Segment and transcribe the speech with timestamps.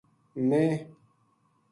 [0.47, 0.69] میں